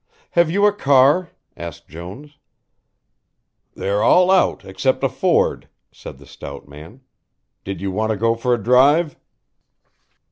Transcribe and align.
"Have 0.31 0.49
you 0.49 0.65
a 0.65 0.73
car?" 0.73 1.29
asked 1.55 1.87
Jones. 1.87 2.39
"They're 3.75 4.01
all 4.01 4.31
out 4.31 4.65
except 4.65 5.03
a 5.03 5.09
Ford," 5.09 5.69
said 5.91 6.17
the 6.17 6.25
stout 6.25 6.67
man. 6.67 7.01
"Did 7.63 7.81
you 7.81 7.91
want 7.91 8.09
to 8.09 8.17
go 8.17 8.33
for 8.33 8.55
a 8.55 8.63
drive?" 8.63 9.15